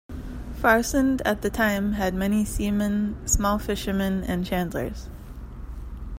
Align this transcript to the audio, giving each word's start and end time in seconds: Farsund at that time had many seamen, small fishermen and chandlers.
Farsund 0.59 1.21
at 1.25 1.43
that 1.43 1.53
time 1.53 1.93
had 1.93 2.15
many 2.15 2.43
seamen, 2.43 3.17
small 3.27 3.59
fishermen 3.59 4.23
and 4.23 4.43
chandlers. 4.43 5.09